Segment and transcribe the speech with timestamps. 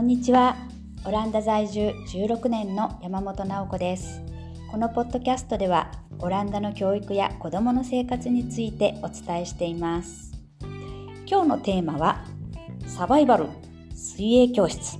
[0.00, 0.56] こんにちは。
[1.04, 4.22] オランダ在住16年の山本直子です。
[4.70, 10.32] このポッドキャストではオランダの教育や子どもの生活についてお伝えしています。
[11.26, 12.24] 今日のテーマは
[12.86, 13.48] サバイバル
[13.94, 14.98] 水泳教室。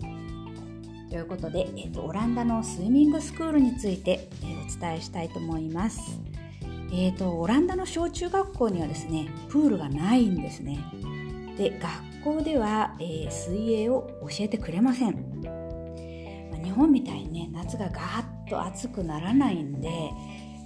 [1.09, 6.21] ということで、えーと、オランダのスイミングスクールについて、えー、お伝えしたいと思います。
[6.93, 10.79] えーと、オランダの小中学校にはですねプールがないんですね。
[11.61, 15.43] で学校では、えー、水泳を教えてくれません、
[16.51, 19.91] まあ、日本みたいにね夏がガーッと暑くならないんで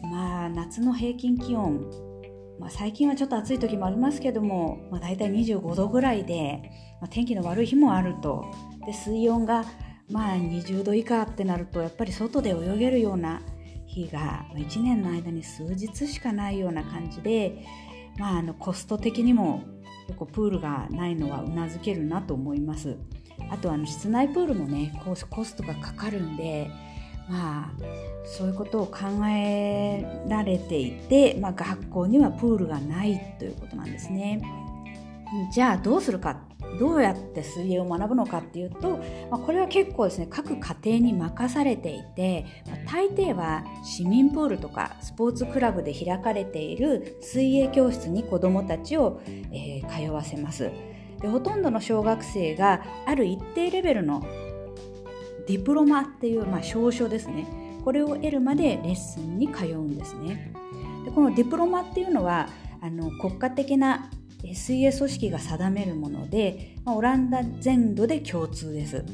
[0.04, 1.90] まあ夏の平均気温、
[2.60, 8.44] まあ、最近はちょっと暑い時もありますけども、まあ、大体25度ぐらいで、まあ、天気の悪い日もあると。
[8.86, 9.64] で水温が
[10.10, 13.40] まあ20度以下ってなるとやっぱり外で泳げるような
[13.86, 17.64] 日が1年の間に数日しかないような感じで、
[18.16, 19.73] まあ、あのコスト的にも
[20.12, 22.96] 構プールがないのはうなずけるなと思います。
[23.50, 26.70] あとあの室内プールもねコストがかかるんで
[27.28, 27.72] まあ
[28.24, 34.42] そういうことを考えられていて、まあ、学校にはプールがないということなんですね。
[35.52, 36.38] じゃあどうするか
[36.78, 38.98] どうやって水泳を学ぶのかっていうと、
[39.30, 49.20] まあ、これは結構ですね各家庭に任されていて、まあ、大抵は市民プールとかスポーツクラブで開かれている水泳教室に子どもたちを、
[49.52, 50.70] えー、通わせます。
[51.20, 54.26] でほとんどの小学生がある一定レベルの
[55.46, 57.46] ディプロマっていう、まあ、証書ですね。
[57.84, 60.52] これを得るまでレッスンに通うんですね。
[61.04, 62.48] でこのディプロマっていうのは
[62.80, 64.10] あの国家的な
[64.52, 69.04] 水泳組織が定めるもので、まあ、オランダ全土で共通です。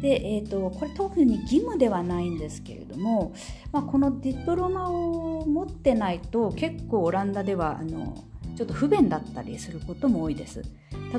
[0.00, 3.32] で、えーと、これ特に義務ではないんですけれども、
[3.70, 8.16] まあ、このディプロマを持ってないと結構オランダではあの
[8.56, 10.62] ちょっと不便だったりすることも多いです。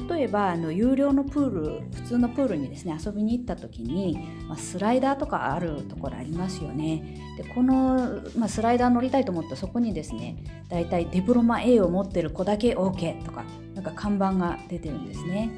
[0.10, 4.18] 例えばあの有料のプール普通のプールにですね遊びに行った時に、
[4.48, 7.20] まあ、スライダーとかあるところありますよね。
[7.38, 13.46] でこの、まあ、スライダー乗りたいと思ったらそこにですねだいたいデプロマ A を持ってる子だけ OK とか
[13.76, 15.52] なんか看板が出てるんですね。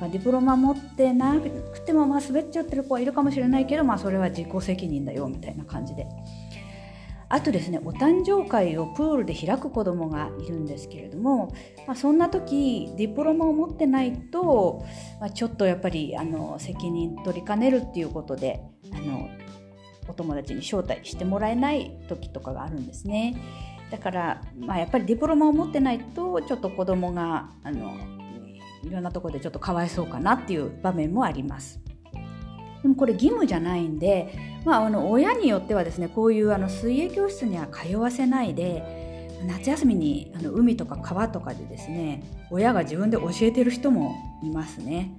[0.00, 6.06] まあ、デプロマ持ってなくてもまあ滑っちゃってる子はいるかもしれないけど、まあ、それは自己責任だよみたいな感じで
[7.32, 11.54] あとですねお誕生会をプールで開く子どもがいるんですけれども、
[11.86, 14.84] まあ、そんな時ディプロマを持ってないと、
[15.20, 18.60] まあ、ちょっとやっぱりあの責任取りかねるっていうことで
[18.92, 19.28] あの
[20.08, 23.40] お友達に招待してもらえない時とかがあるんですね。
[23.92, 27.94] だから、まあ、やっぱりディプロマを持ってないとちょっと子どもがあの
[28.82, 31.80] いろんなところでちょっとかわいそうかなっていう場面もあります。
[32.82, 45.14] でもこれ義務じゃないんで、まあ、あの親によってはですねこういうあの水泳教室には通わせないで夏休みにあの海とか川とかでですね親が自分で教えてる人もいますね。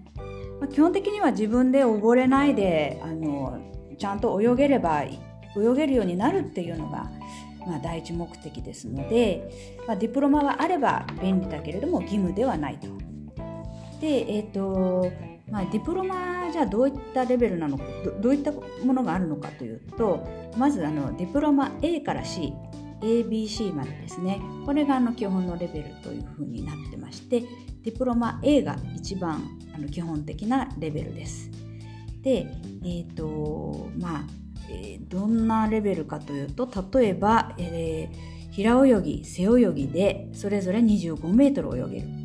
[0.59, 3.59] まあ、基本的には自分で溺れないであの
[3.97, 5.19] ちゃんと泳げれば泳
[5.75, 7.09] げるようになるっていうのが、
[7.65, 9.49] まあ、第一目的ですので、
[9.87, 12.87] まあ、ディプロマはあれば便利だけれども義務ではないと。
[13.99, 17.77] で、えーとまあ、ディプロマじゃどういったレベルなの
[18.21, 20.25] どういったものがあるのかというと
[20.57, 22.53] まずあのディプロマ A から C
[23.01, 27.41] ABC までですねこれがあの基本のレベルというふうになってまして
[27.83, 31.49] ディプロマ A が一番あの基本的なレベルです。
[32.21, 32.47] で、
[32.83, 34.23] えーとまあ
[34.69, 42.20] えー、どんなレベルかというと例えば、えー、平泳ぎ背泳ぎでそれぞれ25メートル泳げる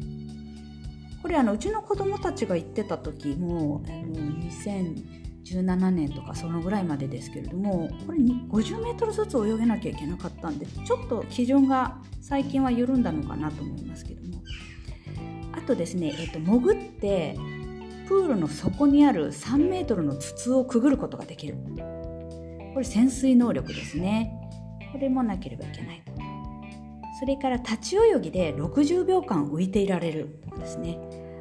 [1.27, 4.15] これあのうちの子供たちが行ってた時もあの
[4.45, 14.41] 2017年とかそのぐらいまでですけれどもこれ50メートルずつ泳げなきゃいけなかったんでちょっと基準が最近は緩んだのかなと思いますけども。
[15.53, 17.37] あとですね、えーと、潜って
[18.07, 21.57] プールの底にある3メートルの筒をくぐることができる。
[22.73, 24.33] これ潜水能力ですね。
[24.93, 26.03] これもなければいけない
[27.19, 30.99] それから立ち泳ぎで60秒間浮いていられるですね、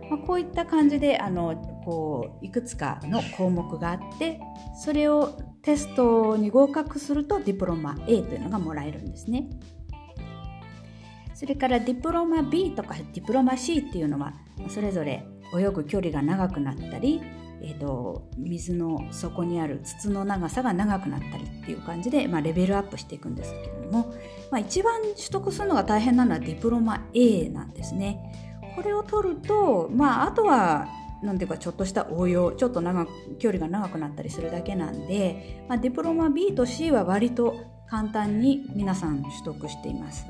[0.10, 4.40] まあ、こういった感じであのこういくつかの項目があって
[4.84, 9.50] それをテストに合格するとディプロマ A というのがもらえるんですね。
[11.34, 14.34] それからディプロマ B とかディプロマ C っていうのは
[14.70, 17.22] それぞれ泳ぐ距離が長くなったり、
[17.62, 24.14] えーと、水の底にある筒の長さが長くなったりっていう感じで、まあ、レベルアップしていくんですけれども、
[24.50, 28.55] まあ、一番取得するのが大変なのはディプロマ A なんですね。
[28.76, 30.88] これを取ると、まあ、あとは
[31.24, 33.08] なんていうかちょっとした応用ちょっと長
[33.40, 37.56] 距離が長くなったりするだけなんで、まあ、ディプロマ B と C は割と
[37.88, 40.26] 簡単に皆さん取得しています。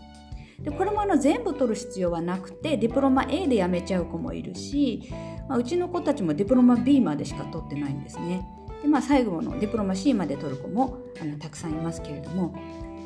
[0.59, 5.11] でこれもあの全部取る必要はなくてディプロマ A でやめちゃう子もいるし、
[5.49, 8.47] まあ、うちの子たちもディプロマ B までしか取ってないんですね。
[8.81, 12.55] でまあ、最後のディプロマ C まで取る子もあのたくさんいますけれども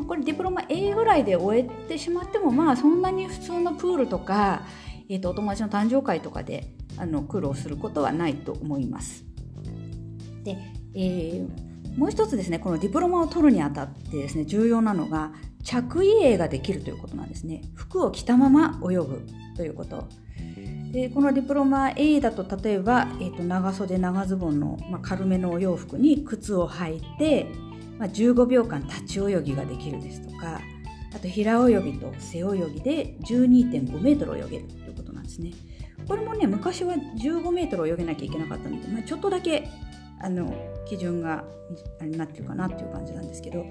[0.07, 4.63] これディプロマ A ぐらいで終えてしまってもまあそんなに普通のプールとか、
[5.09, 9.25] えー、とお友達の誕生会とかであの苦労することはないと思います。
[10.43, 10.57] で、
[10.93, 15.31] えー、もう一つですねこのディプロマを取るにあたってですね重要なのが
[15.63, 17.63] 着衣泳ができるということなんですね。
[17.75, 19.25] 服を着たまま泳ぐ
[19.57, 20.07] ということ。
[20.91, 27.45] でこのディプロマ A だと例えば、えー、と長袖長ズボンの、まあ、軽めのお洋服に靴を履いて、
[27.99, 30.59] まあ、15秒間立ち泳ぎができるですとか
[31.13, 34.88] あと平泳ぎと背泳ぎで12.5メートル泳げる。
[35.37, 35.79] いうことなんですね。
[36.07, 39.69] これもね昔は15メートル泳げなきゃいけなかったので、まあ、ちょっとだけ
[40.21, 40.53] あの
[40.85, 41.43] 基準が
[41.99, 43.65] あれになってるかなっていう感じなんですけど、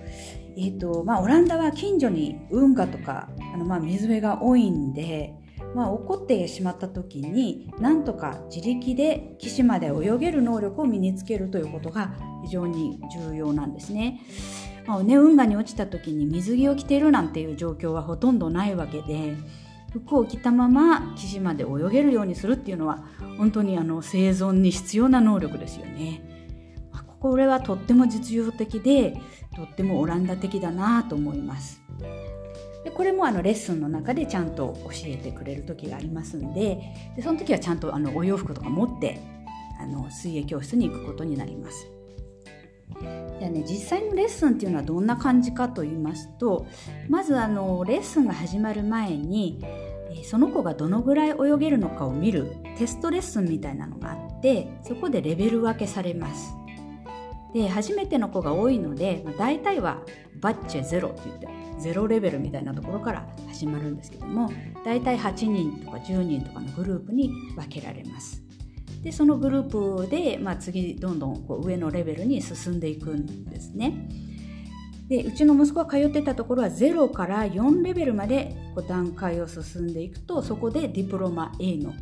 [0.56, 5.34] えーとまあ、オランダは近所に運河とかあのまあ水辺が多いんで、
[5.74, 12.14] まあ、起こってしまった時になんとか自力で岸まで泳げる能力を身につけるということが
[12.44, 14.20] 非常に重要なんですね。
[14.86, 19.36] まあね、運河に落ちた時に水着を着ているなんていう状況はほとんどないわけで
[19.90, 23.04] 服を着たまま岸まで泳げるようにするっていうのは
[23.36, 26.22] 本当にあの生存に必要な能力ですよね。
[27.20, 29.20] これはとっても実用的で
[29.56, 31.82] とってもオランダ的だなと思います。
[32.84, 39.20] でこれもあのレッスンの中でちゃんと教えてくれる時がありますんででその時はちゃんとあのお洋服とか持って
[39.80, 41.88] あの水泳教室に行くことになります。
[43.38, 46.66] じゃあね実際のレッスンっていうのはどんな感じかと言いますと
[47.08, 49.64] まずあのレッスンが始まる前に
[50.24, 56.54] その子がどのぐらい泳げるのかを見るテストレッスンみたいなのがあってそこでレベル分けされます。
[57.54, 60.02] で初めての子が多いので、まあ、大体は
[60.40, 61.48] バッチェゼロって言って
[61.78, 64.50] ゼロレベルみたいなところから始まるんですけども
[64.84, 68.47] 大体8人とか10人とかのグループに分けられます。
[69.02, 74.08] でそのグループで、まあ、次どんどんこう上のレベルに進んでいくんですね。
[75.08, 81.94] でうちの息子が通ってたところは0から4レベルまでこう段階を進んでいくとそこでディプロマ A の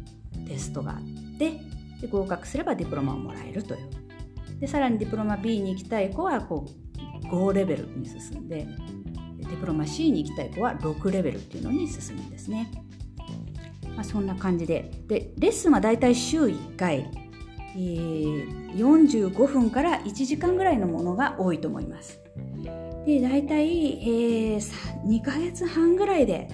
[0.49, 1.61] テストがあって
[2.01, 8.67] で合格すればディプロマをもらえるというでさらにディプロマ B に行きたい子はこう5レベルに進んで
[9.39, 12.71] ディプロマ C に行きたい子は6レベルっていうのに進むんですね。
[13.97, 17.11] まあ、そんな感じででレッスンはだいたい週1回、
[17.75, 22.21] えー、45分から1時間ぐらいのものが多いと思います。
[23.07, 24.61] でだいたい、えー、
[25.07, 26.49] 2ヶ月半ぐらいで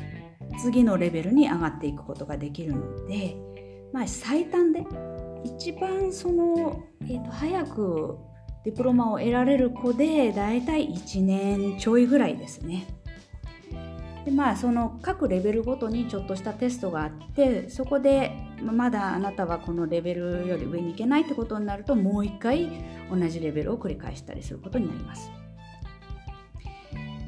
[0.61, 3.37] 次のレベルに上がっていくことができるので、
[3.93, 4.87] まあ、最短で
[5.45, 8.19] 一番その、えーと、早く
[8.65, 12.87] ディプロマを得られる子でだいたい1年ちょいぐらいですね。
[14.25, 18.33] でまあその各レベルごとにちょっとしたテストがあってそこで
[18.63, 22.69] まだあなたはこのレベルより上に行けないってことになるともう一回
[23.11, 25.31] 同じレベルを繰り返したりすることになります。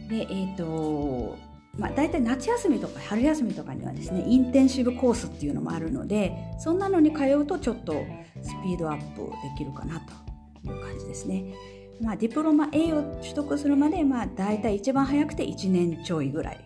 [0.09, 1.37] でえ、ー、と
[1.79, 7.95] まあ、大体夏休みとか春休みとかにはですねインテンシブコースっていうのもあるのでそんなのに通うとちょっと
[8.43, 11.53] スピードアップできるかなという感じですね。
[12.01, 16.59] まあ、ディプロマ A を取得するまで、まあ、大体一番早くて1年ちょいぐらい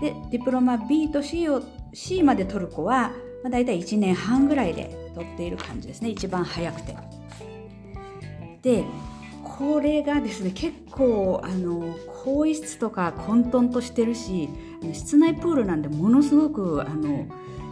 [0.00, 1.62] でディプロマ B と C を
[1.92, 3.12] C まで取る子は、
[3.42, 6.10] まあ、大体1年半ぐらいで取っている感じですね。
[6.10, 6.96] 一番早くて。
[8.62, 8.84] で
[9.42, 14.48] これがですね結構あの更衣室とか混沌としてるし
[14.92, 17.26] 室内プールなんでものすごくあの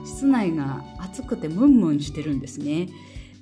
[0.04, 2.88] 室内が暑くてムンムンしてるんですね。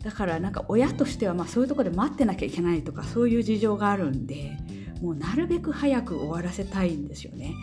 [0.02, 4.56] だからなんか親としてはまあそういうところで待ってなきゃいけないとかそういう事情があるんで
[5.02, 7.54] もうなるべく早く終わらせたいんですよね。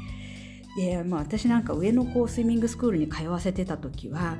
[0.77, 4.37] で、まあ、私なんか上の子をスイミングスクールに通わせてた時は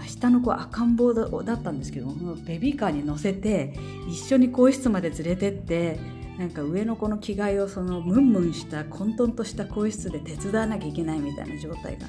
[0.00, 2.08] まあ、下の子赤ん坊だったんですけど
[2.46, 3.74] ベビーカーに乗せて
[4.08, 6.00] 一緒に更衣室まで連れてって
[6.38, 12.06] なんか上の子の着替えをそのムンムンした混沌とした更衣室で手伝わなきゃいけないみたいな状態が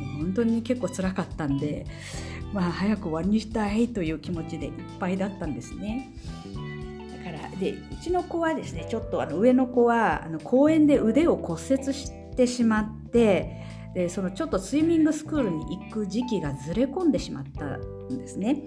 [0.00, 1.86] もう本当に結構辛かったんで、
[2.52, 6.12] まあ、早く終わりにしたいという気持ちでいっぱいだったんですね。
[7.24, 18.62] だからでうちの子はですねちょっとあの上の子はあの公園で腕を骨折してしまってでそのちょっとスイミングスクールに行く時期がずれ込んでしまったんですね。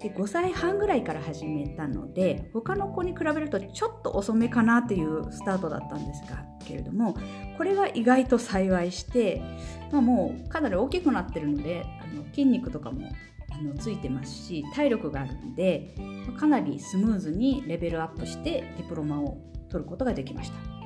[0.00, 7.16] で5歳半ぐらいから始めたので他の子に比べるとちょっと遅めかなっていうスタートだったんですがけれども
[7.56, 9.42] これが意外と幸いして、
[9.90, 13.08] まあ、もうかなり大きくなってるのであの筋肉とかも
[13.50, 15.96] あのついてますし体力があるんで
[16.38, 20.77] かなりスムーズにレベルアップしてディプロマを取ることができました。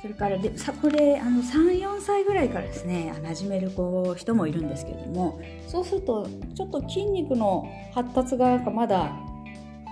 [0.00, 9.12] それからでさこれあの34歳ぐらいからですね始める子人もいるんですけれどもそうするとちょっと筋肉の発達がまだ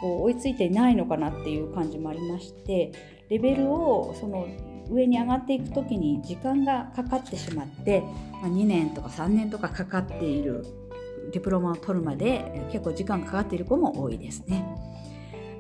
[0.01, 2.93] こう追いついていないのかなっていう感じもありまして
[3.29, 4.47] レベルをその
[4.91, 8.03] 上に上がっていく時に時間がかかってしまって、
[8.41, 10.65] ま、2年とか3年とかかかっている
[11.33, 14.65] ディプロマを取るまで結構時間かかっている子も多いですね。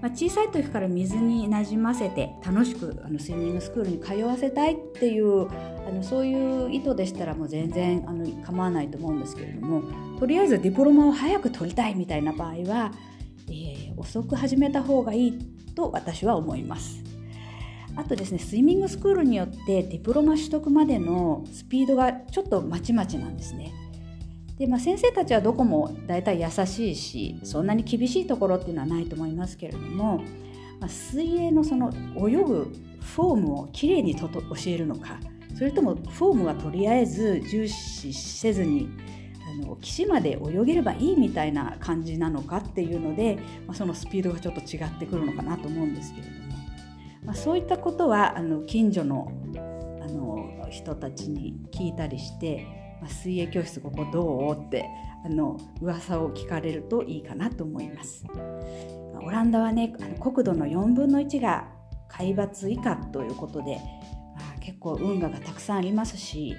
[0.00, 9.82] まあ、小さい時から水になじませて楽しくあのスイミングスクールに通わせたいっていうあのそういう意図でしたらもう全然あの構わないと思うんですけれども
[10.18, 12.92] とりあえずディプロマを早く取りたいみたいな場合は、
[13.48, 15.38] えー、遅く始めた方がいい
[15.74, 17.02] と私は思います。
[17.96, 23.72] あとですねスイミングスクールによってディプロマ取得までのスピードがちょっとまちまちなんですね。
[24.58, 30.18] でまあ、先生たちはどこも大体優しいしそんなに厳しいところっていうのはないと思いますけれども、
[30.80, 35.20] まあ、水泳のその泳ぐフォームをきれいにとと教えるのか
[35.56, 38.88] それともフォームはとりあえず重視せずに
[39.48, 43.36] あの岸まで泳げればいいみたいな感じなのかっていうので、
[43.66, 46.38] まあ、そのスピードがちょっと違ってくるのかなと思うんですけれども、
[47.26, 49.32] まあ、そういったことはあの近所の
[50.00, 54.88] あの人たちに聞いたりしてまあ、水泳教室ここどうって
[55.24, 58.24] あの噂を聞かれるといいかなと思います。
[59.22, 61.68] オランダはね国土の4分の1が
[62.08, 63.76] 海抜以下ということで、
[64.36, 66.56] まあ、結構運河がたくさんありますし、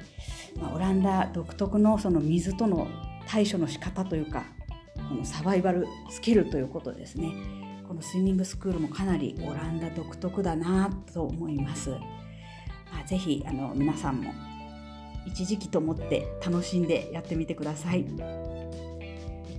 [0.61, 2.87] まあ、オランダ独特のその水との
[3.27, 4.43] 対処の仕方というか
[5.09, 7.31] このサバイバルスキルということですね
[7.87, 11.89] このスイミングスクールもかなりオランダ独特だなと思います。
[11.89, 14.31] まあ、ぜひあの皆さんも
[15.25, 18.05] 一時期と思って楽しんでやってみてください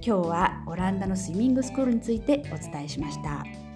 [0.03, 3.70] 今日はオランダのスイミングスクールについてお伝えしました。